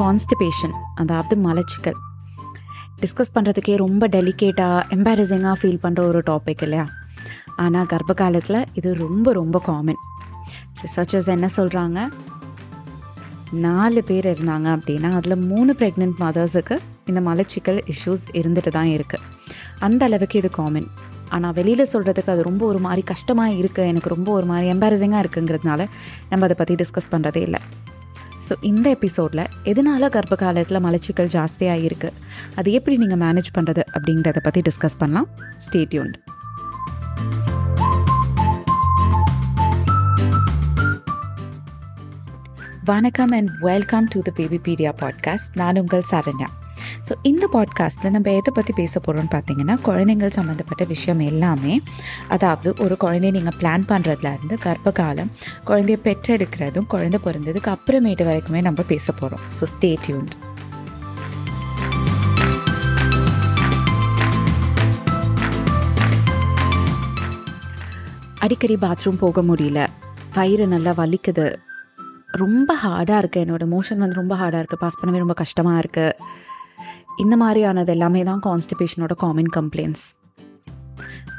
Constipation 0.00 0.74
அதாவது 1.02 1.34
மலச்சிக்கல். 1.44 1.98
Discuss 3.02 3.32
பண்ணுறதுக்கே 3.36 3.74
ரொம்ப 3.82 4.04
டெலிகேட்டாக 4.14 4.84
எம்பாரசிங்காக 4.96 5.56
ஃபீல் 5.60 5.80
பண்ணுற 5.84 6.00
ஒரு 6.10 6.20
டாபிக் 6.30 6.62
இல்லையா? 6.66 6.86
ஆனால் 7.64 7.88
கர்ப்ப 7.92 8.14
காலத்தில் 8.20 8.60
இது 8.78 8.90
ரொம்ப 9.04 9.32
ரொம்ப 9.32 9.58
காமன் 9.68 10.00
ரிசர்ச்சர்ஸ் 10.82 11.30
என்ன 11.36 11.48
சொல்கிறாங்க 11.56 11.98
நாலு 13.66 14.00
பேர் 14.08 14.26
இருந்தாங்க 14.32 14.68
அப்படின்னா 14.76 15.10
அதில் 15.18 15.44
மூணு 15.50 15.72
ப்ரெக்னென்ட் 15.80 16.16
மதர்ஸுக்கு 16.24 16.76
இந்த 17.10 17.20
மலச்சிக்கல் 17.28 17.80
இஷ்யூஸ் 17.94 18.24
இருந்துட்டு 18.40 18.72
தான் 18.78 18.90
இருக்குது 18.96 19.26
அந்த 19.86 20.04
அளவுக்கு 20.08 20.38
இது 20.42 20.50
காமன் 20.58 20.88
ஆனால் 21.36 21.54
வெளியில் 21.58 21.90
சொல்கிறதுக்கு 21.92 22.32
அது 22.34 22.42
ரொம்ப 22.50 22.62
ஒரு 22.66 22.78
மாதிரி 22.78 23.02
கஷ்டமாக 23.12 23.56
இருக்குது 23.60 23.88
எனக்கு 23.92 24.14
ரொம்ப 24.14 24.28
ஒரு 24.32 24.46
மாதிரி 24.46 24.68
எம்பாரசிங்காக 24.74 25.22
இருக்குங்கிறதுனால 25.24 25.80
நம்ம 26.30 26.44
அதை 26.44 26.56
பற்றி 26.60 26.74
டிஸ்கஸ் 26.82 27.12
பண்ணுறதே 27.14 27.42
இல்லை. 27.48 27.60
ஸோ 28.48 28.54
இந்த 28.60 28.90
எபிசோடில் 28.90 29.46
எதனால் 29.62 30.08
கர்ப்ப 30.08 30.36
காலத்தில் 30.36 30.84
மலச்சிக்கல் 30.84 31.32
ஜாஸ்தியாக 31.32 31.84
இருக்குது 31.84 32.12
அது 32.54 32.72
எப்படி 32.72 32.96
நீங்கள் 32.96 33.18
மேனேஜ் 33.18 33.50
பண்ணுறது 33.54 33.82
அப்படிங்கிறத 33.92 34.38
பற்றி 34.38 34.60
டிஸ்கஸ் 34.60 34.98
பண்ணலாம். 34.98 35.28
ஸ்டேட்யூண்ட் 35.66 36.16
வணக்கம் 42.84 43.30
and 43.30 43.50
welcome 43.60 44.04
to 44.04 44.22
the 44.22 44.30
Babypedia 44.58 44.92
podcast 45.00 45.56
நான் 45.56 45.78
உங்கள் 45.78 46.02
சரண்யா. 46.10 46.48
ஸோ 47.08 47.14
இந்த 47.22 47.48
பாட்காஸ்ட்டில் 47.52 48.10
நம்ம 48.10 48.30
எதை 48.30 48.52
பற்றி 48.54 48.72
பேச 48.72 49.00
போகிறோம்னு 49.00 49.26
பார்த்தீங்கன்னா 49.30 49.78
குழந்தைங்கள் 49.84 50.28
சம்மந்தப்பட்ட 50.28 50.84
விஷயம் 50.84 51.18
எல்லாமே 51.18 51.80
அதாவது 52.28 52.74
ஒரு 52.78 52.96
குழந்தைய 53.00 53.30
நீங்கள் 53.30 53.56
பிளான் 53.58 53.84
பண்ணுறதுலேருந்து 53.88 54.58
கர்ப்ப 54.60 54.92
காலம் 54.92 55.30
குழந்தைய 55.66 55.96
பெற்றெடுக்கிறதும் 56.04 56.86
குழந்தை 56.86 57.20
பிறந்ததுக்கு 57.24 57.76
அப்புறமேட்டு 57.76 58.26
வரைக்குமே 58.26 58.62
நம்ம 58.62 58.82
பேச 58.82 59.12
போகிறோம் 59.12 59.40
ஸோ 59.60 59.62
ஸ்டே 59.62 59.96
டியூன்ட் 60.06 60.34
அடிக்கடி 68.38 68.76
பாத்ரூம் 68.76 69.18
போக 69.18 69.42
முடியல. 69.42 69.86
வயிறு 70.34 70.66
நல்லா 70.66 70.92
வலிக்குது. 70.92 71.54
ரொம்ப 72.30 72.74
ஹார்டாக 72.74 73.20
இருக்குது 73.22 73.44
என்னோடய 73.44 73.68
மோஷன் 73.70 73.96
வந்து 73.96 74.14
ரொம்ப 74.14 74.36
ஹார்டாக 74.36 74.58
இருக்குது 74.58 74.78
பாஸ் 74.78 74.98
பண்ணவே 75.00 75.16
ரொம்ப 75.16 75.34
கஷ்டமாக 75.34 75.78
இருக்குது 75.78 76.16
இந்த 77.18 77.36
மாதிரியானது 77.36 77.88
எல்லாமே 77.88 78.22
தான் 78.22 78.40
கான்ஸ்டிபேஷனோட 78.40 79.12
காமன் 79.12 79.48
கம்ப்ளைண்ட்ஸ் 79.48 80.14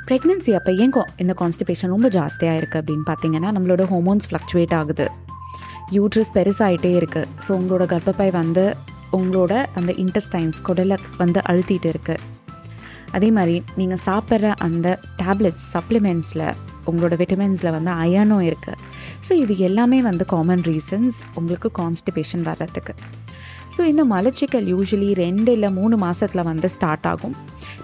ப்ரெக்னென்சி 0.05 0.51
அப்போ 0.53 0.71
ஏன் 0.71 0.93
இந்த 1.17 1.33
கான்ஸ்டிபேஷன் 1.33 1.89
ரொம்ப 1.89 2.07
ஜாஸ்தியாக 2.07 2.59
இருக்குது 2.59 2.79
அப்படின்னு 2.81 3.03
பார்த்தீங்கன்னா 3.03 3.51
நம்மளோட 3.51 3.83
ஹோமோன்ஸ் 3.83 4.27
ஃப்ளக்சுவேட் 4.29 4.73
ஆகுது. 4.73 5.07
யூட்ரஸ் 5.91 6.31
பெருசாகிட்டே 6.35 6.91
இருக்குது 7.01 7.27
ஸோ 7.39 7.51
உங்களோட 7.53 7.85
கர்ப்பப்பை 7.85 8.31
வந்து 8.31 8.75
உங்களோட 9.11 9.53
அந்த 9.75 9.91
இன்டெஸ்டைன்ஸ் 9.97 10.61
குடலை 10.61 10.97
வந்து 11.17 11.39
அழுத்திட்டு 11.39 11.89
இருக்குது 11.89 12.19
அதே 13.11 13.31
மாதிரி 13.31 13.63
நீங்கள் 13.75 13.97
சாப்பிட்ற 13.97 14.51
அந்த 14.59 14.99
டேப்லெட்ஸ் 15.17 15.73
சப்ளிமெண்ட்ஸில் 15.73 16.45
உங்களோட 16.85 17.15
விட்டமின்ஸில் 17.15 17.71
வந்து 17.71 17.91
அயனும் 17.91 18.41
இருக்குது 18.41 18.77
ஸோ 19.27 19.33
இது 19.33 19.57
எல்லாமே 19.57 20.01
வந்து 20.01 20.25
காமன் 20.25 20.61
ரீசன்ஸ் 20.61 21.17
உங்களுக்கு 21.35 21.71
கான்ஸ்டிபேஷன் 21.81 22.41
வர்றதுக்கு. 22.41 22.93
ஸோ 23.75 23.81
இந்த 23.91 24.03
மலச்சிக்கல் 24.11 24.67
யூஸ்வலி 24.73 25.09
ரெண்டு 25.23 25.49
இல்லை 25.55 25.69
மூணு 25.79 25.95
மாதத்தில் 26.03 26.47
வந்து 26.49 26.67
ஸ்டார்ட் 26.75 27.07
ஆகும். 27.11 27.35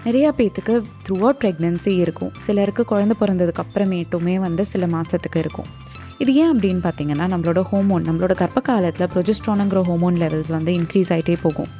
நிறையா 0.06 0.30
பேர்த்துக்கு 0.38 0.74
த்ரூ 1.06 1.16
அவுட் 1.24 1.40
ப்ரெக்னென்சி 1.42 1.92
இருக்கும். 2.04 2.32
சிலருக்கு 2.46 2.84
குழந்தை 2.92 3.16
பிறந்ததுக்கு 3.20 3.62
அப்புறமேட்டுமே 3.64 4.34
வந்து 4.46 4.64
சில 4.72 4.86
மாதத்துக்கு 4.94 5.40
இருக்கும். 5.44 5.68
இது 6.22 6.34
ஏன் 6.42 6.50
அப்படின்னு 6.52 6.82
பார்த்தீங்கன்னா 6.86 7.26
நம்மளோட 7.32 7.62
ஹோமோன் 7.70 8.06
நம்மளோட 8.08 8.34
கர்ப்ப 8.42 8.60
காலத்தில் 8.68 9.10
ப்ரொஜெஸ்ட்ரானுங்கிற 9.14 9.80
ஹோமோன் 9.90 10.18
லெவல்ஸ் 10.22 10.52
வந்து 10.56 10.72
இன்க்ரீஸ் 10.80 11.12
ஆகிட்டே 11.16 11.36
போகும். 11.42 11.70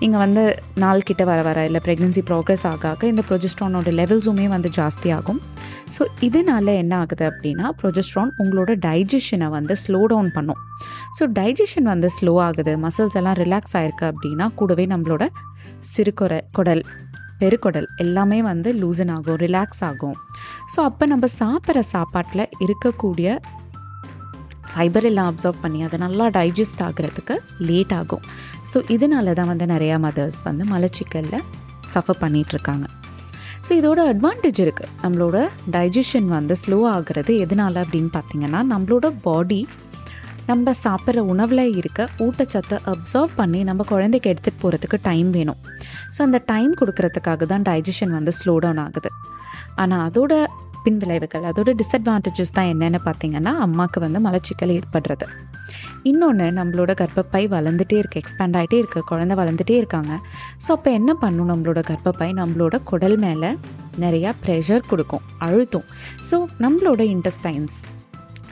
நீங்கள் 0.00 0.22
வந்து 0.24 0.42
நாள் 0.82 1.06
கிட்ட 1.08 1.22
வர 1.30 1.40
வர 1.48 1.64
இல்லை 1.68 1.80
ப்ரெக்னென்சி 1.86 2.22
ப்ராக்ரஸ் 2.30 2.64
ஆக 2.72 2.88
ஆக 2.92 3.06
இந்த 3.12 3.22
ப்ரொஜெஸ்ட்ரானோட 3.30 3.92
லெவல்ஸுமே 4.00 4.46
வந்து 4.54 4.70
ஜாஸ்தியாகும். 4.78 5.40
ஸோ 5.96 6.04
இதனால 6.28 6.66
என்ன 6.82 6.94
ஆகுது 7.02 7.24
அப்படின்னா 7.30 7.68
ப்ரொஜெஸ்ட்ரான் 7.82 8.32
உங்களோட 8.44 8.70
டைஜஷனை 8.86 9.50
வந்து 9.58 9.76
ஸ்லோ 9.84 10.00
டவுன் 10.12 10.30
பண்ணும். 10.38 10.62
ஸோ 11.18 11.24
டைஜஷன் 11.40 11.90
வந்து 11.94 12.10
ஸ்லோ 12.18 12.34
ஆகுது 12.46 12.74
மசில்ஸ் 12.86 13.18
எல்லாம் 13.22 13.38
ரிலாக்ஸ் 13.44 13.76
ஆயிருக்கு 13.80 14.06
அப்படின்னா 14.12 14.48
கூடவே 14.60 14.86
நம்மளோட 14.94 15.26
சிறுகுறை 15.92 16.40
குடல் 16.58 16.84
பெருக்குடல் 17.40 17.86
எல்லாமே 18.02 18.38
வந்து 18.50 18.68
லூசன் 18.80 19.10
ஆகும் 19.16 19.36
ரிலாக்ஸ் 19.42 19.82
ஆகும். 19.88 20.16
ஸோ 20.72 20.78
அப்போ 20.88 21.04
நம்ம 21.12 21.26
சாப்பிட்ற 21.40 21.82
சாப்பாட்டில் 21.94 22.44
இருக்கக்கூடிய 22.64 23.28
ஃபைபர் 24.72 25.06
எல்லாம் 25.10 25.28
அப்சர்வ் 25.30 25.58
பண்ணி 25.64 25.80
அதை 25.86 25.98
நல்லா 26.04 26.26
டைஜஸ்ட் 26.36 26.82
ஆகிறதுக்கு 26.88 27.34
லேட் 27.70 27.94
ஆகும். 28.00 28.24
ஸோ 28.72 28.80
இதனால 28.96 29.34
தான் 29.40 29.50
வந்து 29.52 29.66
நிறையா 29.74 29.98
மதர்ஸ் 30.06 30.40
வந்து 30.48 30.66
மலச்சிக்கலில் 30.74 31.44
சஃபர் 31.94 32.20
பண்ணிகிட்ருக்காங்க 32.22 32.86
ஸோ 33.66 33.72
இதோட 33.80 34.00
அட்வான்டேஜ் 34.12 34.60
இருக்குது 34.64 34.90
நம்மளோட 35.02 35.38
டைஜஷன் 35.74 36.28
வந்து 36.36 36.54
ஸ்லோ 36.62 36.78
ஆகிறது 36.94 37.32
எதனால 37.44 37.82
அப்படின்னு 37.84 38.10
பார்த்தீங்கன்னா 38.16 38.60
நம்மளோட 38.72 39.06
பாடி 39.26 39.60
நம்ம 40.50 40.72
சாப்பிட்ற 40.84 41.22
உணவில் 41.32 41.64
இருக்க 41.80 42.02
ஊட்டச்சத்தை 42.26 42.76
அப்சர்வ் 42.92 43.32
பண்ணி 43.40 43.60
நம்ம 43.70 43.84
குழந்தைக்கு 43.90 44.30
எடுத்துகிட்டு 44.32 44.62
போகிறதுக்கு 44.62 44.98
டைம் 45.08 45.30
வேணும். 45.38 45.58
ஸோ 46.14 46.20
அந்த 46.26 46.38
டைம் 46.52 46.72
கொடுக்கறதுக்காக 46.80 47.48
தான் 47.52 47.66
டைஜஷன் 47.68 48.14
வந்து 48.18 48.32
ஸ்லோ 48.38 48.54
டவுன் 48.64 48.80
ஆகுது. 48.84 49.10
ஆனால் 49.82 50.04
அதோட 50.08 50.32
பின்விளைவுகள் 50.84 51.44
அதோட 51.50 51.70
டிஸ்அட்வான்டேஜஸ் 51.80 52.54
தான் 52.58 52.70
என்னென்னு 52.72 53.00
பார்த்தீங்கன்னா 53.06 53.52
அம்மாவுக்கு 53.66 53.98
வந்து 54.04 54.20
மலச்சிக்கல் 54.26 54.72
ஏற்படுறது. 54.78 55.26
இன்னொன்று 56.10 56.46
நம்மளோட 56.58 56.92
கர்ப்பப்பை 57.00 57.42
வளர்ந்துட்டே 57.54 57.96
இருக்குது 58.00 58.22
எக்ஸ்பேண்ட் 58.22 58.56
ஆகிட்டே 58.60 58.78
இருக்குது 58.82 59.06
குழந்தை 59.10 59.34
வளர்ந்துட்டே 59.40 59.76
இருக்காங்க. 59.80 60.12
ஸோ 60.64 60.70
அப்போ 60.76 60.90
என்ன 60.98 61.10
பண்ணும் 61.24 61.50
நம்மளோட 61.52 61.80
கர்ப்பப்பை? 61.90 62.28
நம்மளோட 62.40 62.76
குடல் 62.90 63.18
மேலே 63.24 63.50
நிறையா 64.04 64.32
ப்ரெஷர் 64.44 64.88
கொடுக்கும் 64.90 65.24
அழுத்தும். 65.46 65.86
ஸோ 66.30 66.38
நம்மளோட 66.64 67.00
இன்டெஸ்டைன்ஸ் 67.14 67.76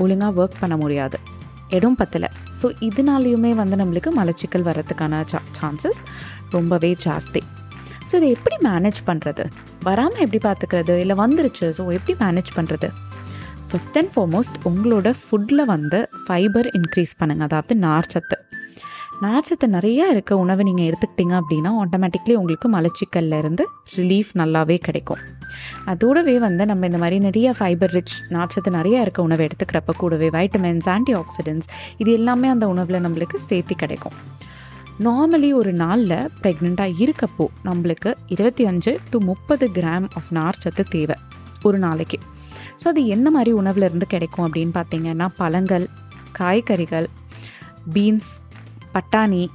ஒழுங்காக 0.04 0.40
ஒர்க் 0.42 0.60
பண்ண 0.62 0.76
முடியாது 0.82 1.18
இடம் 1.76 1.96
பத்தலை. 2.00 2.28
ஸோ 2.60 2.66
இதனாலையுமே 2.88 3.52
வந்து 3.60 3.76
நம்மளுக்கு 3.82 4.10
மலச்சிக்கல் 4.18 4.66
வர்றதுக்கான 4.68 5.22
சா 5.32 5.38
சான்சஸ் 5.58 6.00
ரொம்பவே 6.56 6.90
ஜாஸ்தி. 7.06 7.42
ஸோ 8.08 8.12
இதை 8.18 8.28
எப்படி 8.36 8.56
மேனேஜ் 8.68 9.00
பண்ணுறது 9.06 9.44
வராமல் 9.88 10.22
எப்படி 10.24 10.40
பார்த்துக்கிறது 10.48 10.96
இல்லை 11.04 11.16
வந்துருச்சு. 11.24 11.68
ஸோ 11.76 11.82
எப்படி 11.98 12.14
மேனேஜ் 12.24 12.50
பண்ணுறது 12.58 12.90
ஃபர்ஸ்ட் 13.70 13.96
அண்ட் 14.00 14.12
ஃபார்மோஸ்ட் 14.14 14.58
உங்களோட 14.70 15.08
ஃபுட்டில் 15.20 15.62
வந்து 15.74 16.00
ஃபைபர் 16.24 16.68
இன்க்ரீஸ் 16.78 17.14
பண்ணுங்கள் 17.20 17.48
அதாவது 17.48 17.74
நார்ச்சத்து 17.86 18.36
நார்ச்சத்து 19.24 19.66
நிறையா 19.74 20.06
இருக்க. 20.12 20.32
உணவை 20.42 20.62
நீங்கள் 20.68 20.86
எடுத்துக்கிட்டீங்க 20.88 21.34
அப்படின்னா 21.40 21.70
ஆட்டோமேட்டிக்லி 21.82 22.34
உங்களுக்கு 22.40 22.66
மலச்சிக்கல்ல 22.74 23.38
இருந்து 23.42 23.64
ரிலீஃப் 23.98 24.32
நல்லாவே 24.40 24.76
கிடைக்கும். 24.86 25.22
அதோடவே 25.92 26.34
வந்து 26.46 26.62
நம்ம 26.70 26.86
இந்த 26.90 26.98
மாதிரி 27.02 27.18
நிறைய 27.28 27.54
ஃபைபர் 27.58 27.94
ரிச் 27.96 28.16
நார்ச்சத்து 28.36 28.72
நிறையா 28.78 29.00
இருக்க 29.04 29.20
உணவை 29.28 29.44
எடுத்துக்கிறப்ப 29.48 29.94
கூடவே 30.02 30.28
வைட்டமின்ஸ் 30.36 30.88
ஆன்டி 30.94 31.14
ஆக்சிடென்ட்ஸ் 31.22 31.70
இது 32.02 32.12
எல்லாமே 32.18 32.50
அந்த 32.54 32.66
உணவில் 32.74 33.04
நம்மளுக்கு 33.06 33.40
சேர்த்து 33.48 33.76
கிடைக்கும். 33.84 34.18
நார்மலி 35.00 35.54
ஒரு 35.54 35.72
நாளில் 35.72 36.30
ப்ரெக்னெண்ட்டாக 36.42 36.92
இருக்கப்போ 36.98 37.46
நம்மளுக்கு 37.64 38.14
இருபத்தி 38.26 38.64
அஞ்சு 38.64 38.98
டு 39.10 39.20
முப்பது 39.20 39.68
கிராம் 39.68 40.06
ஆஃப் 40.14 40.30
நார்ச்சத்து 40.30 40.82
தேவை 40.88 41.14
ஒரு 41.62 41.78
நாளைக்கு. 41.78 42.18
ஸோ 42.84 42.88
அது 42.88 43.06
எந்த 43.06 43.30
மாதிரி 43.30 43.52
உணவுல 43.52 43.82
இருந்து 43.82 44.06
கிடைக்கும் 44.06 44.46
அப்படின்னு 44.46 44.70
பார்த்தீங்கன்னா 44.74 45.28
பழங்கள் 45.36 45.88
காய்கறிகள் 46.32 47.08
பீன்ஸ் 47.92 48.40
பட்டாணி 48.94 49.50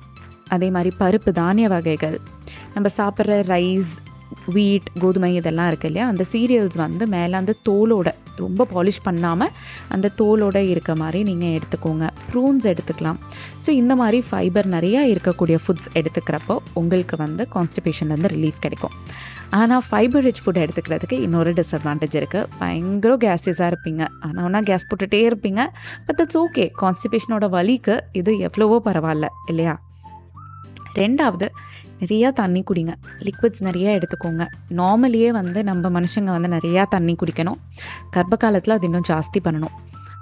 அதே 0.47 0.69
மாதிரி 0.69 0.95
பருப்பு 0.99 1.31
தானிய 1.31 1.67
வகைகள் 1.67 2.21
நம்ம 2.73 2.89
சாப்பிட்ற 2.97 3.41
ரைஸ் 3.47 3.99
வீட் 4.53 4.99
கோதுமை 4.99 5.35
இதெல்லாம் 5.35 5.67
இருக்கு 5.67 5.87
இல்லையா? 5.87 6.07
அந்த 6.07 6.23
சீரியல்ஸ் 6.33 6.75
வந்து 6.75 7.07
மேலே 7.07 7.35
அந்த 7.35 7.55
தோலோட 7.69 8.09
ரொம்ப 8.45 8.67
பாலிஷ் 8.73 9.01
பண்ணாமல் 9.07 9.51
அந்த 9.95 10.11
தோலோட 10.21 10.57
இருக்க 10.73 10.91
மாதிரி 11.01 11.19
நீங்கள் 11.29 11.53
எடுத்துக்கோங்க. 11.57 12.07
ப்ரூன்ஸ் 12.29 12.67
எடுத்துக்கலாம். 12.71 13.19
ஸோ 13.65 13.69
இந்த 13.81 13.95
மாதிரி 14.01 14.21
ஃபைபர் 14.29 14.69
நிறையா 14.75 15.03
இருக்கக்கூடிய 15.13 15.57
ஃபுட்ஸ் 15.65 15.89
எடுத்துக்கிறப்போ 16.01 16.57
உங்களுக்கு 16.81 17.17
வந்து 17.25 17.45
கான்ஸ்டிபேஷன்லேருந்து 17.55 18.33
ரிலீஃப் 18.37 18.63
கிடைக்கும். 18.65 18.95
ஆனால் 19.59 19.83
ஃபைபர் 19.87 20.25
ரிச் 20.27 20.41
ஃபுட் 20.43 20.59
எடுத்துக்கிறதுக்கு 20.65 21.17
இன்னொரு 21.27 21.53
டிஸ்அட்வான்டேஜ் 21.59 22.17
இருக்குது 22.19 22.49
பயங்கர 22.59 23.13
கேஸஸாக 23.23 23.71
இருப்பீங்க. 23.71 24.03
ஆனால் 24.27 24.43
ஒன்றா 24.47 24.61
கேஸ் 24.69 24.87
போட்டுகிட்டே 24.89 25.21
இருப்பீங்க. 25.29 25.61
பட் 26.07 26.17
தட்ஸ் 26.21 26.39
ஓகே 26.43 26.65
கான்ஸ்டிபேஷனோட 26.81 27.47
வலிக்கு 27.57 27.95
இது 28.21 28.33
எவ்வளவோ 28.47 28.77
பரவாயில்ல. 28.85 29.27
இல்லையா? 29.51 29.73
ரெண்டாவது 31.01 31.47
நிறையா 32.01 32.29
தண்ணி 32.33 32.63
குடிங்க. 32.69 32.93
லிக்விட்ஸ் 33.27 33.63
நிறைய 33.63 33.99
எடுத்துக்கோங்க. 33.99 34.45
நார்மலியே 34.69 35.29
வந்து 35.29 35.63
நம்ம 35.63 35.89
மனுஷங்க 35.99 36.31
வந்து 36.37 36.49
நிறையா 36.57 36.83
தண்ணி 36.87 37.15
குடிக்கணும். 37.21 37.59
கர்ப்ப 38.09 38.37
காலத்தில் 38.37 38.73
அது 38.73 38.85
இன்னும் 38.85 39.07
ஜாஸ்தி 39.09 39.41
பண்ணணும். 39.43 39.75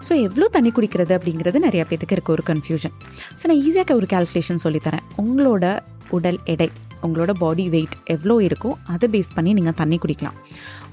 ஸோ 0.07 0.13
எவ்வளோ 0.25 0.47
தண்ணி 0.47 0.69
குடிக்கிறது 0.69 1.13
அப்படிங்கிறது 1.17 1.57
நிறையா 1.67 1.85
பேத்துக்கு 1.89 2.15
இருக்க 2.17 2.31
ஒரு 2.31 2.43
கன்ஃபியூஷன் 2.47 2.93
ஸோ 3.39 3.47
நான் 3.47 3.61
ஈஸியாக 3.67 3.95
ஒரு 3.95 4.07
கால்குலேஷன் 4.13 4.61
சொல்லித்தரேன் 4.63 5.05
உங்களோட 5.23 5.79
உடல் 6.09 6.39
எடை. 6.43 6.69
உங்களோட 7.05 7.31
பாடி 7.43 7.65
வெயிட் 7.75 7.95
எவ்வளோ 8.15 8.35
இருக்கோ 8.47 8.71
அதை 8.93 9.07
பேஸ் 9.13 9.31
பண்ணி 9.35 9.53
நீங்கள் 9.59 9.77
தண்ணி 9.81 9.99
குடிக்கலாம். 10.03 10.37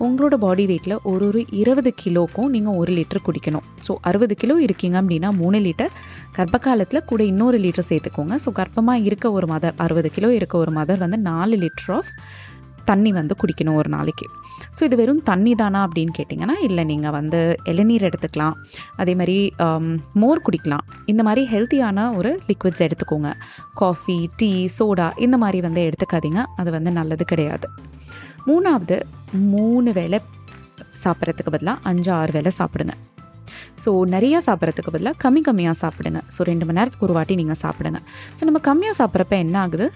உங்களோட 0.06 0.34
பாடி 0.44 0.66
வெயிட்டில் 0.70 0.96
ஒரு 1.10 1.24
ஒரு 1.28 1.40
இருபது 1.60 1.92
கிலோக்கும் 2.02 2.50
நீங்கள் 2.56 2.78
ஒரு 2.82 2.92
லிட்டர் 2.98 3.24
குடிக்கணும். 3.28 3.66
ஸோ 3.86 3.94
அறுபது 4.08 4.36
கிலோ 4.42 4.56
இருக்கீங்க 4.66 4.96
அப்படின்னா 5.02 5.30
மூணு 5.42 5.60
லிட்டர் 5.66 5.94
கர்ப்ப 6.38 6.58
காலத்தில் 6.66 7.06
கூட 7.12 7.22
இன்னொரு 7.32 7.58
லிட்டர் 7.66 7.88
சேர்த்துக்கோங்க. 7.90 8.34
ஸோ 8.44 8.50
கர்ப்பமாக 8.60 9.06
இருக்க 9.08 9.32
ஒரு 9.38 9.48
மதர் 9.54 9.78
அறுபது 9.86 10.10
கிலோ 10.18 10.30
இருக்க 10.34 10.56
ஒரு 10.64 10.74
மதர் 10.80 11.02
வந்து 11.06 11.18
நாலு 11.30 11.56
லிட்டர் 11.64 11.92
ஆஃப் 11.98 12.12
தண்ணி 12.90 13.10
வந்து 13.18 13.34
குடிக்கணும் 13.40 13.78
ஒரு 13.80 13.90
நாளைக்கு. 13.96 14.26
ஸோ 14.76 14.82
இது 14.88 14.96
வெறும் 15.00 15.22
தண்ணி 15.30 15.52
தானா 15.62 15.80
அப்படின்னு 15.86 16.12
கேட்டிங்கன்னா 16.18 16.56
இல்லை 16.66 16.82
நீங்கள் 16.90 17.14
வந்து 17.18 17.40
இளநீர் 17.72 18.06
எடுத்துக்கலாம். 18.08 18.54
அதே 19.02 19.14
மாதிரி 19.20 19.38
மோர் 20.22 20.44
குடிக்கலாம். 20.46 20.84
இந்த 21.12 21.22
மாதிரி 21.28 21.44
ஹெல்த்தியான 21.54 22.06
ஒரு 22.20 22.32
லிக்விட்ஸ் 22.50 22.84
எடுத்துக்கோங்க. 22.86 23.32
காஃபி 23.82 24.18
டீ 24.40 24.52
சோடா 24.78 25.08
இந்த 25.26 25.38
மாதிரி 25.44 25.60
வந்து 25.68 25.82
எடுத்துக்காதீங்க. 25.88 26.42
அது 26.62 26.70
வந்து 26.78 26.92
நல்லது 27.00 27.26
கிடையாது. 27.32 27.68
மூணாவது 28.48 28.98
மூணு 29.54 29.90
வேலை 30.00 30.18
சாப்பிட்றதுக்கு 31.04 31.54
பதிலாக 31.54 31.78
அஞ்சு 31.90 32.10
ஆறு 32.20 32.32
வேலை 32.36 32.50
சாப்பிடுங்க. 32.60 32.94
ஸோ 33.82 33.90
நிறையா 34.12 34.38
சாப்பிட்றதுக்கு 34.46 34.92
பதிலாக 34.94 35.16
கம்மி 35.24 35.40
கம்மியாக 35.48 35.76
சாப்பிடுங்க. 35.80 36.20
ஸோ 36.34 36.40
ரெண்டு 36.50 36.64
மணி 36.66 36.78
நேரத்துக்கு 36.78 37.06
ஒரு 37.08 37.14
வாட்டி 37.16 37.34
நீங்கள் 37.40 37.60
சாப்பிடுங்க. 37.64 37.98
ஸோ 38.38 38.42
நம்ம 38.48 38.60
கம்மியாக 38.68 38.96
சாப்பிட்றப்ப 39.00 39.34
என்ன 39.44 39.56
ஆகுது? 39.64 39.86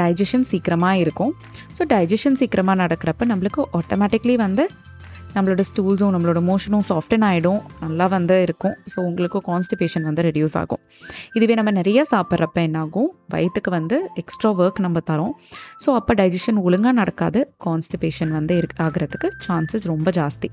டைஜஷன் 0.00 0.46
சீக்கிரமாக 0.50 0.96
இருக்கும். 0.96 1.32
ஸோ 1.76 1.84
டைஜஷன் 1.92 2.38
சீக்கிரமாக 2.42 2.78
நடக்கிறப்ப 2.84 3.26
நம்மளுக்கு 3.32 3.62
ஆட்டோமேட்டிக்லி 3.80 4.34
வந்து 4.34 4.64
நம்மளோட 5.34 5.62
ஸ்டூல்ஸும் 5.70 6.12
நம்மளோட 6.14 6.40
மோஷனும் 6.50 6.84
சாஃப்டன் 6.90 7.24
ஆகிடும் 7.30 7.60
நல்லா 7.84 8.06
வந்து 8.16 8.36
இருக்கும். 8.46 8.74
ஸோ 8.92 8.98
உங்களுக்கு 9.08 9.38
கான்ஸ்டிபேஷன் 9.50 10.06
வந்து 10.08 10.22
ரெடியூஸ் 10.28 10.56
ஆகும். 10.60 10.82
இதுவே 11.38 11.54
நம்ம 11.60 11.70
நிறைய 11.80 12.04
சாப்பிட்றப்ப 12.12 12.60
என்னாகும்? 12.68 13.10
வயிற்றுக்கு 13.34 13.70
வந்து 13.78 13.98
எக்ஸ்ட்ரா 14.22 14.50
ஒர்க் 14.62 14.80
நம்ம 14.86 15.00
தரோம். 15.10 15.34
ஸோ 15.84 15.90
அப்போ 16.00 16.14
டைஜஷன் 16.14 16.60
ஒழுங்காக 16.66 16.94
நடக்காது. 17.00 17.42
கான்ஸ்டிபேஷன் 17.66 18.32
வந்து 18.38 18.56
இருக் 18.56 18.78
ஆகிறதுக்கு 18.86 19.30
சான்சஸ் 19.46 19.86
ரொம்ப 19.92 20.10
ஜாஸ்தி. 20.10 20.50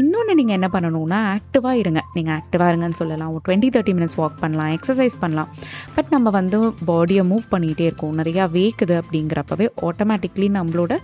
இன்னொன்று 0.00 0.32
நீங்கள் 0.38 0.56
என்ன 0.58 0.68
பண்ணணும்னா 0.72 1.18
ஆக்டிவாக 1.34 1.82
இருங்க. 1.82 2.00
நீங்கள் 2.16 2.34
ஆக்டிவாக 2.38 2.70
இருங்கன்னு 2.72 2.98
சொல்லலாம். 3.02 3.30
ஒரு 3.34 3.42
டுவெண்ட்டி 3.46 3.68
தேர்ட்டி 3.74 3.92
மினிட்ஸ் 3.98 4.18
வாக் 4.22 4.40
பண்ணலாம். 4.40 4.70
எக்ஸசைஸ் 4.78 5.16
பண்ணலாம். 5.20 5.50
பட் 5.94 6.10
நம்ம 6.14 6.30
வந்து 6.30 6.58
பாடியை 6.90 7.22
மூவ் 7.30 7.46
பண்ணிகிட்டே 7.54 7.86
இருக்கோம். 7.90 8.18
நிறையா 8.20 8.46
வேக்குது 8.56 8.96
அப்படிங்கிறப்பவே 9.02 9.68
ஆட்டோமேட்டிக்லி 9.88 10.48
நம்மளோட 10.58 10.98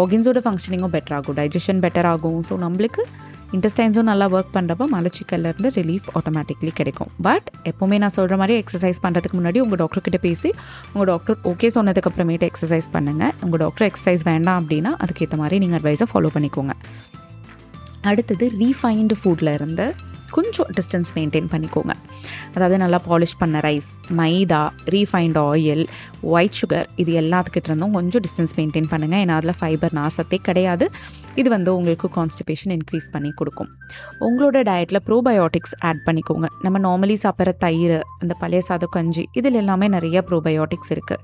ஆர்கன்ஸோட 0.00 0.40
ஃபங்க்ஷனிங்கும் 0.44 0.94
பெட்டர் 0.96 1.14
ஆகும் 1.18 1.36
டைஜஷன் 1.38 1.80
பெட்டர் 1.84 2.08
ஆகும். 2.12 2.40
ஸோ 2.48 2.54
நம்மளுக்கு 2.64 3.04
இன்டஸ்டைன்ஸும் 3.56 4.08
நல்லா 4.10 4.26
ஒர்க் 4.36 4.52
பண்ணுறப்ப 4.56 4.84
மலச்சிக்கல்லேருந்து 4.94 5.70
ரிலீஃப் 5.78 6.06
ஆட்டோமேட்டிக்லி 6.18 6.70
கிடைக்கும். 6.78 7.10
பட் 7.26 7.48
எப்போவுமே 7.70 7.96
நான் 8.02 8.14
சொல்கிற 8.18 8.36
மாதிரி 8.42 8.54
எக்ஸசைஸ் 8.62 9.00
பண்ணுறதுக்கு 9.04 9.36
முன்னாடி 9.40 9.58
உங்கள் 9.64 9.80
டாக்டர் 9.82 10.04
கிட்ட 10.06 10.18
பேசி 10.26 10.50
உங்கள் 10.92 11.08
டாக்டர் 11.12 11.36
ஓகே 11.50 11.70
சொன்னதுக்கப்புறமேட்டு 11.76 12.48
எக்ஸசைஸ் 12.50 12.88
பண்ணுங்கள் 12.94 13.34
உங்கள் 13.46 13.62
டாக்டர் 13.64 13.86
எக்ஸசைஸ் 13.90 14.24
வேண்டாம் 14.30 14.60
அப்படின்னா 14.62 14.92
அதுக்கேற்ற 15.04 15.38
மாதிரி 15.42 15.58
நீங்கள் 15.64 15.80
அட்வைஸை 15.80 16.08
ஃபாலோ 16.12 16.30
பண்ணிக்கோங்க. 16.36 16.74
அடுத்தது 18.10 18.46
ரீஃபைன்டு 18.62 19.16
ஃபுட்டில் 19.20 19.52
இருந்து 19.58 19.86
கொஞ்சம் 20.36 20.68
டிஸ்டன்ஸ் 20.78 21.10
மெயின்டைன் 21.16 21.48
பண்ணிக்கோங்க. 21.54 21.94
அதாவது 22.54 22.76
நல்லா 22.84 23.00
பாலிஷ் 23.08 23.36
பண்ண 23.42 23.60
rice 23.68 23.90
maida 24.20 24.62
refined 24.94 25.38
oil 25.48 25.84
white 26.34 26.58
sugar 26.60 26.88
இது 27.04 27.12
எல்லாத்துக்கிட்ட 27.22 27.70
இருந்தும் 27.72 27.96
கொஞ்சம் 27.98 28.24
டிஸ்டன்ஸ் 28.26 28.54
மெயின்டைன் 28.58 28.90
பண்ணுங்கள் 28.92 29.22
ஏன்னா 29.24 29.36
அதில் 29.40 29.58
ஃபைபர் 29.60 29.96
நாசத்தே 30.00 30.40
கிடையாது. 30.48 30.88
இது 31.40 31.48
வந்து 31.54 31.70
உங்களுக்கு 31.78 32.06
கான்ஸ்டிபேஷன் 32.16 32.72
இன்க்ரீஸ் 32.76 33.06
பண்ணி 33.14 33.30
கொடுக்கும். 33.40 33.70
உங்களோட 34.26 34.58
டயட்டில் 34.68 35.00
ப்ரோபயோட்டிக்ஸ் 35.08 35.74
ஆட் 35.88 36.02
பண்ணிக்கோங்க. 36.06 36.46
நம்ம 36.64 36.76
நார்மலி 36.86 37.16
சாப்பிட்ற 37.24 37.52
தயிர் 37.64 37.96
அந்த 38.22 38.34
பழைய 38.42 38.60
சாத 38.68 38.86
கஞ்சி 38.96 39.24
இதில் 39.38 39.58
எல்லாமே 39.62 39.86
நிறைய 39.96 40.18
ப்ரோபயோட்டிக்ஸ் 40.28 40.90
இருக்குது 40.94 41.20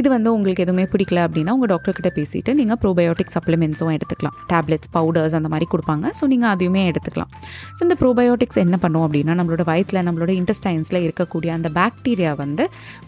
இது 0.00 0.08
வந்து 0.14 0.28
உங்களுக்கு 0.36 0.64
எதுவுமே 0.66 0.84
பிடிக்கல 0.94 1.20
அப்படின்னா 1.26 1.54
உங்கள் 1.56 1.70
டாக்டர் 1.72 1.96
கிட்ட 1.98 2.10
பேசிட்டு 2.18 2.54
நீங்கள் 2.60 2.80
ப்ரோபயோட்டிக் 2.84 3.32
சப்ளிமெண்ட்ஸும் 3.36 3.92
எடுத்துக்கலாம். 3.96 4.36
டேப்லெட்ஸ் 4.52 4.90
பவுடர்ஸ் 4.96 5.36
அந்த 5.40 5.50
மாதிரி 5.54 5.68
கொடுப்பாங்க. 5.74 6.10
ஸோ 6.20 6.26
நீங்கள் 6.32 6.52
அதையுமே 6.54 6.82
எடுத்துக்கலாம். 6.90 7.30
ஸோ 7.76 7.80
இந்த 7.86 7.96
ப்ரோபயோட்டிக்ஸ் 8.02 8.60
என்ன 8.64 8.76
பண்ணும் 8.84 9.04
அப்படின்னா 9.06 9.36
நம்மளோட 9.40 9.64
வயிற்றில் 9.70 10.02
நம்மளோட 10.08 10.32
இன்டஸ்டைன்ஸில் 10.40 11.00
இருக்கக்கூடிய 11.06 11.52
அந்த 11.58 11.70
பாக்டீரியா 11.80 12.32
வந்து 12.42 12.66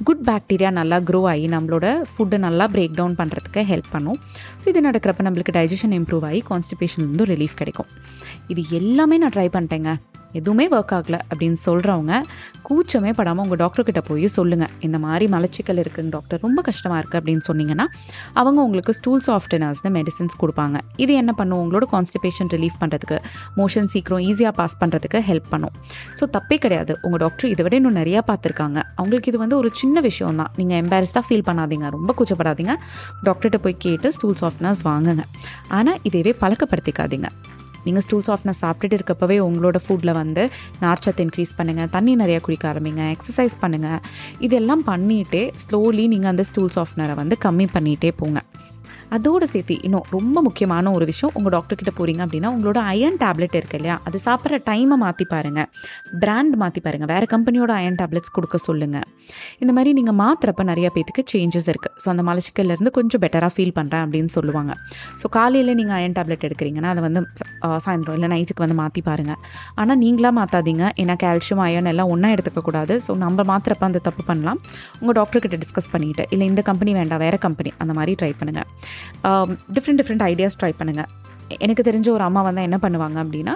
குட் 0.08 0.24
பாக்டீரியா 0.30 0.72
நல்லா 0.80 1.00
க்ரோ 1.10 1.22
ஆகி 1.32 1.46
நம்மளோட 1.56 1.86
ஃபுட்டை 2.12 2.40
நல்லா 2.46 2.66
பிரேக் 2.74 2.96
டவுன் 3.00 3.18
பண்ணுறதுக்கு 3.20 3.62
ஹெல்ப் 3.72 3.90
பண்ணும். 3.96 4.18
ஸோ 4.62 4.66
இது 4.72 4.82
நடக்கிறப்ப 4.88 5.28
நம்மளுக்கு 5.28 5.54
டைஜஷன் 5.58 5.94
இம்ப்ரூவ் 6.00 6.26
ஆகி 6.30 6.35
கான்ஸ்டிபேஷன்லேருந்து 6.50 7.26
ரிலீஃப் 7.32 7.56
கிடைக்கும். 7.56 7.86
இது 8.48 8.64
எல்லாமே 8.70 9.18
நான் 9.18 9.34
ட்ரை 9.36 9.48
பண்ணிட்டேங்க. 9.56 10.00
எதுவுமே 10.40 10.66
ஒர்க் 10.76 10.94
ஆகல 10.98 11.16
அப்படின்னு 11.30 11.58
சொல்கிறவங்க 11.66 12.14
கூச்சமே 12.68 13.10
படாமல் 13.18 13.44
உங்கள் 13.46 13.60
டாக்டர்கிட்ட 13.62 14.00
போய் 14.08 14.26
சொல்லுங்கள் 14.36 14.72
இந்த 14.86 14.96
மாதிரி 15.04 15.26
மலச்சிக்கல் 15.34 15.80
இருக்குங்க 15.82 16.10
டாக்டர் 16.16 16.40
ரொம்ப 16.46 16.60
கஷ்டமாக 16.68 16.98
இருக்குது 17.00 17.20
அப்படின்னு 17.20 17.44
சொன்னீங்கன்னா 17.48 17.86
அவங்க 18.40 18.58
உங்களுக்கு 18.66 18.92
ஸ்டூல் 18.98 19.22
சாஃப்ட்னர்ஸ்னு 19.28 19.92
மெடிசன்ஸ் 19.98 20.36
கொடுப்பாங்க. 20.42 20.76
இது 21.04 21.12
என்ன 21.22 21.32
பண்ணும்? 21.40 21.60
உங்களோட 21.64 21.86
கான்ஸ்டிபேஷன் 21.94 22.50
ரிலீஃப் 22.54 22.78
பண்ணுறதுக்கு 22.82 23.18
மோஷன் 23.60 23.90
சீக்கிரம் 23.94 24.22
ஈஸியாக 24.28 24.54
பாஸ் 24.60 24.76
பண்ணுறதுக்கு 24.82 25.20
ஹெல்ப் 25.28 25.48
பண்ணும். 25.54 25.74
ஸோ 26.20 26.26
தப்பே 26.36 26.58
கிடையாது. 26.64 26.94
உங்கள் 27.06 27.22
டாக்டர் 27.24 27.50
இதை 27.54 27.64
விட 27.66 27.76
இன்னும் 27.80 27.98
நிறையா 28.00 28.22
பார்த்துருக்காங்க. 28.30 28.78
அவங்களுக்கு 28.98 29.30
இது 29.32 29.40
வந்து 29.44 29.58
ஒரு 29.62 29.70
சின்ன 29.82 30.00
விஷயம் 30.08 30.40
தான். 30.42 30.52
நீங்கள் 30.60 30.80
எம்பாரஸ்டாக 30.82 31.24
ஃபீல் 31.28 31.46
பண்ணாதீங்க. 31.50 31.88
ரொம்ப 31.96 32.14
கூச்சப்படாதீங்க. 32.20 32.74
டாக்டர்கிட்ட 33.28 33.60
போய் 33.66 33.82
கேட்டு 33.86 34.10
ஸ்டூல் 34.18 34.40
சாஃப்ட்னர்ஸ் 34.42 34.82
வாங்குங்க. 34.90 35.24
ஆனால் 35.78 36.00
இதையவே 36.10 36.34
பழக்கப்படுத்திக்காதீங்க. 36.42 37.30
நீங்கள் 37.86 38.04
ஸ்டூல் 38.06 38.26
சாஃப்ட்னஸ் 38.28 38.62
சாப்பிட்டுட்டு 38.64 38.98
இருக்கப்பவே 38.98 39.38
உங்களோட 39.46 39.80
ஃபுட்டில் 39.84 40.14
வந்து 40.20 40.44
நார்ச்சத்தை 40.84 41.24
இன்க்ரீஸ் 41.26 41.54
பண்ணுங்கள் 41.60 41.90
தண்ணி 41.96 42.14
நிறையா 42.22 42.40
குடிக்க 42.46 42.66
ஆரம்பிங்க 42.72 43.04
எக்ஸசைஸ் 43.16 43.56
பண்ணுங்கள் 43.64 44.00
இதெல்லாம் 44.48 44.84
பண்ணிகிட்டே 44.92 45.44
ஸ்லோலி 45.64 46.06
நீங்கள் 46.14 46.32
அந்த 46.34 46.46
ஸ்டூல் 46.50 46.72
சாஃப்ட்னரை 46.78 47.16
வந்து 47.22 47.36
கம்மி 47.46 47.68
பண்ணிகிட்டே 47.76 48.12
போங்க. 48.22 48.38
அதோடு 49.14 49.46
சேர்த்து 49.52 49.74
இன்னும் 49.86 50.06
ரொம்ப 50.16 50.42
முக்கியமான 50.46 50.92
ஒரு 50.96 51.04
விஷயம் 51.10 51.32
உங்கள் 51.38 51.52
டாக்டர் 51.54 51.78
கிட்ட 51.80 51.92
போகிறீங்க 51.98 52.22
அப்படின்னா 52.26 52.48
உங்களோட 52.54 52.78
அயன் 52.92 53.18
டேப்லெட் 53.22 53.56
இருக்கு 53.58 53.76
இல்லையா? 53.78 53.96
அது 54.08 54.18
சாப்பிட்ற 54.24 54.58
டைமை 54.68 54.96
மாற்றி 55.02 55.24
பாருங்கள் 55.32 55.68
பிராண்ட் 56.22 56.56
மாற்றி 56.62 56.80
பாருங்கள் 56.86 57.10
வேறு 57.12 57.26
கம்பெனியோட 57.34 57.72
அயன் 57.80 57.98
டேப்லெட்ஸ் 58.00 58.32
கொடுக்க 58.36 58.56
சொல்லுங்கள் 58.66 59.06
இந்த 59.62 59.72
மாதிரி 59.76 59.92
நீங்கள் 59.98 60.16
மாத்திரப்ப 60.22 60.64
நிறைய 60.70 60.90
பேத்துக்கு 60.94 61.24
சேஞ்சஸ் 61.32 61.68
இருக்குது 61.72 61.94
ஸோ 62.04 62.08
அந்த 62.14 62.24
மலச்சிக்கல்லேருந்து 62.28 62.92
கொஞ்சம் 62.98 63.22
பெட்டராக 63.24 63.52
ஃபீல் 63.56 63.74
பண்ணுறேன் 63.78 64.04
அப்படின்னு 64.06 64.32
சொல்லுவாங்க. 64.36 64.72
ஸோ 65.20 65.28
காலையில் 65.38 65.74
நீங்கள் 65.80 65.96
அயன் 65.98 66.16
டேப்லெட் 66.18 66.46
எடுக்கிறீங்கன்னா 66.48 66.90
அதை 66.94 67.02
வந்து 67.08 67.22
சாயந்தரம் 67.86 68.18
இல்லை 68.18 68.30
நைட்டுக்கு 68.34 68.64
வந்து 68.64 68.78
மாற்றி 68.82 69.02
பாருங்கள் 69.10 69.40
ஆனால் 69.82 70.00
நீங்களாக 70.04 70.34
மாற்றாதீங்க 70.40 70.84
ஏன்னா 71.04 71.16
கால்சியம் 71.24 71.64
அயன் 71.68 71.90
எல்லாம் 71.92 72.10
ஒன்றா 72.14 72.30
எடுத்துக்கக்கூடாது 72.36 72.96
ஸோ 73.06 73.14
நம்ம 73.24 73.44
மாத்திரப்ப 73.52 73.84
அந்த 73.90 74.02
தப்பு 74.08 74.24
பண்ணலாம். 74.30 74.60
உங்கள் 75.00 75.16
டாக்டர் 75.20 75.42
கிட்ட 75.46 75.56
டிஸ்கஸ் 75.64 75.90
பண்ணிட்டு 75.94 76.26
இல்லை 76.34 76.46
இந்த 76.52 76.62
கம்பெனி 76.70 76.92
வேண்டாம். 77.00 77.22
வேறு 77.26 77.38
கம்பெனி 77.46 77.72
அந்த 77.84 77.92
மாதிரி 78.00 78.14
ட்ரை 78.20 78.32
பண்ணுங்கள் 78.40 78.68
டிஃப்ரெண்ட் 79.76 80.00
டிஃப்ரெண்ட் 80.02 80.26
ஐடியாஸ் 80.32 80.60
ட்ரை 80.62 80.74
பண்ணுங்கள் 80.80 81.12
எனக்கு 81.64 81.82
தெரிஞ்ச 81.86 82.08
ஒரு 82.14 82.24
அம்மா 82.26 82.40
வந்து 82.46 82.62
என்ன 82.66 82.76
பண்ணுவாங்க 82.84 83.18
அப்படின்னா 83.24 83.52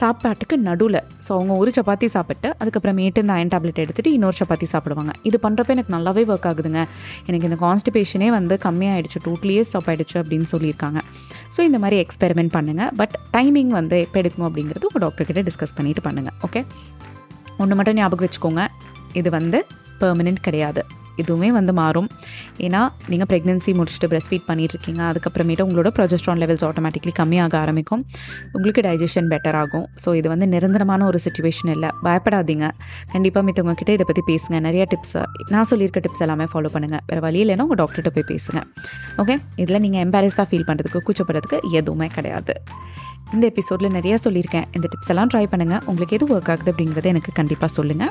சாப்பாட்டுக்கு 0.00 0.56
நடுவில் 0.66 0.98
ஸோ 1.24 1.30
அவங்க 1.36 1.52
ஒரு 1.62 1.70
சப்பாத்தி 1.78 2.08
சாப்பிட்டு 2.14 2.48
அதுக்கப்புறமேட்டு 2.60 3.22
இந்த 3.24 3.32
அயன் 3.36 3.50
டேப்லெட் 3.54 3.80
எடுத்துகிட்டு 3.84 4.12
இன்னொரு 4.16 4.36
சப்பாத்தி 4.40 4.66
சாப்பிடுவாங்க. 4.74 5.12
இது 5.28 5.38
பண்ணுறப்ப 5.46 5.74
எனக்கு 5.76 5.92
நல்லாவே 5.96 6.24
ஒர்க் 6.32 6.48
ஆகுதுங்க. 6.50 6.82
எனக்கு 7.28 7.48
இந்த 7.50 7.58
கான்ஸ்டிபேஷனே 7.64 8.28
வந்து 8.36 8.56
கம்மியாகிடுச்சு 8.66 9.20
டோட்டலியே 9.26 9.64
ஸ்டாப் 9.70 9.90
ஆகிடுச்சு 9.92 10.16
அப்படின்னு 10.22 10.48
சொல்லியிருக்காங்க. 10.54 11.00
ஸோ 11.56 11.60
இந்த 11.68 11.80
மாதிரி 11.84 11.98
எக்ஸ்பெரிமெண்ட் 12.04 12.54
பண்ணுங்கள் 12.58 12.92
பட் 13.02 13.16
டைமிங் 13.36 13.74
வந்து 13.80 13.98
எப்போ 14.06 14.18
எடுக்கணும் 14.22 14.48
அப்படிங்கிறது 14.50 14.88
உங்கள் 14.90 15.04
டாக்டர்கிட்ட 15.06 15.44
டிஸ்கஸ் 15.50 15.76
பண்ணிவிட்டு 15.80 16.04
பண்ணுங்கள் 16.08 16.38
ஓகே 16.48 16.62
ஒன்று 17.62 17.74
மட்டும் 17.80 17.98
ஞாபகம் 18.02 18.26
வச்சுக்கோங்க. 18.28 18.64
இது 19.20 19.30
வந்து 19.38 19.60
பெர்மனெண்ட் 20.02 20.42
கிடையாது. 20.48 20.82
இதுவுமே 21.22 21.48
வந்து 21.58 21.72
மாறும். 21.80 22.08
ஏன்னா 22.66 22.80
நீங்கள் 23.12 23.28
ப்ரெக்னென்சி 23.32 23.72
முடிச்சுட்டு 23.78 24.10
பிரஸ்ட் 24.12 24.30
ஃபீட் 24.32 24.46
பண்ணிட்டு 24.50 24.74
இருக்கீங்க 24.76 25.02
அதுக்கப்புறமேட்டு 25.10 25.66
உங்களோட 25.66 25.90
ப்ரொஜெஸ்ட்ரான் 25.98 26.40
லெவல்ஸ் 26.42 26.64
ஆட்டோமேட்டிக்லி 26.68 27.14
கம்மியாக 27.20 27.56
ஆரம்பிக்கும். 27.62 28.04
உங்களுக்கு 28.56 28.84
டைஜஷன் 28.88 29.30
பெட்டர் 29.32 29.58
ஆகும். 29.62 29.86
ஸோ 30.04 30.14
இது 30.20 30.28
வந்து 30.34 30.48
நிரந்தரமான 30.54 31.06
ஒரு 31.10 31.20
சுச்சுவேஷன் 31.26 31.72
இல்லை. 31.76 31.90
பயப்படாதீங்க. 32.06 32.68
கண்டிப்பாக 33.14 33.44
மித்தவங்க 33.48 33.76
கிட்ட 33.82 33.92
இதை 33.98 34.06
பற்றி 34.10 34.24
பேசுங்க. 34.32 34.58
நிறைய 34.68 34.86
டிப்ஸ் 34.94 35.16
நான் 35.54 35.68
சொல்லியிருக்க 35.72 36.00
டிப்ஸ் 36.06 36.24
எல்லாமே 36.26 36.48
ஃபாலோ 36.52 36.70
பண்ணுங்கள் 36.76 37.04
வேறு 37.10 37.22
வழி 37.26 37.40
இல்லைன்னா 37.44 37.66
உங்கள் 37.66 37.80
டாக்டர்கிட்ட 37.82 38.12
போய் 38.16 38.30
பேசுங்க. 38.32 38.62
ஓகே 39.22 39.36
இதில் 39.64 39.82
நீங்கள் 39.86 40.04
எம்பாரஸ்டாக 40.06 40.46
ஃபீல் 40.50 40.68
பண்ணுறதுக்கு 40.70 41.02
கூச்சப்படுறதுக்கு 41.08 41.60
எதுவுமே 41.80 42.08
கிடையாது. 42.16 42.56
இந்த 43.32 43.46
எபிசோடில் 43.46 43.90
நிறைய 43.90 44.18
சொல்லியிருக்கேன். 44.24 44.64
இந்த 44.72 44.88
டிப்ஸ் 44.92 45.08
எல்லாம் 45.08 45.28
ட்ரை 45.34 45.46
பண்ணுங்கள் 45.52 45.82
உங்களுக்கு 45.84 46.16
எது 46.16 46.26
ஒர்க் 46.36 46.50
ஆகுது 46.50 46.72
அப்படிங்கிறத 46.72 47.04
எனக்கு 47.04 47.32
கண்டிப்பாக 47.32 47.72
சொல்லுங்கள் 47.72 48.10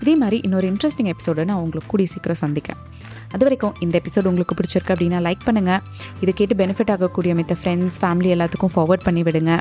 இதே 0.00 0.16
மாதிரி 0.16 0.40
இன்னொரு 0.42 0.72
இன்ட்ரெஸ்டிங் 0.72 1.12
எபிசோடு 1.12 1.44
நான் 1.44 1.56
உங்களுக்கு 1.56 1.90
கூடிய 1.90 2.08
சீக்கிரம் 2.08 2.36
சந்திக்கிறேன். 2.36 2.82
அது 3.28 3.38
வரைக்கும் 3.38 3.74
இந்த 3.80 4.00
எபிசோடு 4.02 4.24
உங்களுக்கு 4.24 4.54
பிடிச்சிருக்கு 4.58 4.92
அப்படின்னா 4.94 5.18
லைக் 5.26 5.42
பண்ணுங்கள் 5.46 5.80
இதை 6.20 6.34
கேட்டு 6.34 6.66
பெனிஃபிட் 6.66 6.90
ஆகக்கூடிய 6.90 7.34
மித்த 7.34 7.54
ஃப்ரெண்ட்ஸ் 7.62 7.98
ஃபேமிலி 8.00 8.30
எல்லாத்துக்கும் 8.36 8.72
ஃபார்வர்ட் 8.74 9.04
பண்ணி 9.04 9.22
விடுங்க. 9.22 9.60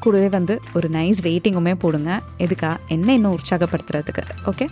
கூடவே 0.00 0.28
வந்து 0.28 0.60
ஒரு 0.74 0.88
நைஸ் 0.90 1.22
ரேட்டிங்குமே 1.22 1.74
போடுங்க. 1.74 2.20
எதுக்கா? 2.38 2.76
என்ன 2.88 3.12
இன்னும் 3.12 3.38
உற்சாகப்படுத்துறதுக்கு? 3.38 4.24
ஓகே 4.44 4.66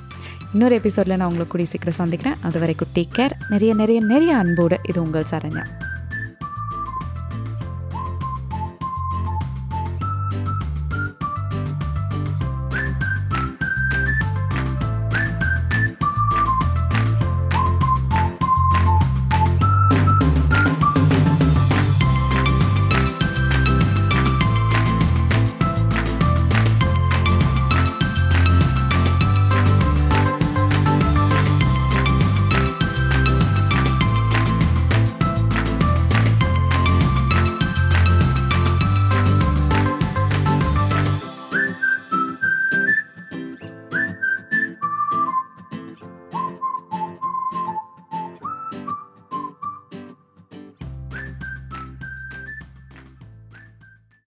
இன்னொரு 0.52 0.74
எபிசோடில் 0.74 1.16
நான் 1.16 1.28
உங்களுக்கு 1.28 1.52
கூடிய 1.52 1.70
சீக்கிரம் 1.70 2.00
சந்திக்கிறேன். 2.02 2.36
அது 2.42 2.58
வரைக்கும் 2.58 2.88
டேக் 2.94 3.14
கேர் 3.16 3.30
நிறைய 3.48 3.74
நிறைய 3.74 4.00
நிறைய 4.00 4.36
அன்போடு 4.36 4.78
இது 4.88 5.02
உங்கள் 5.02 5.26
சரண்யா. 5.30 5.64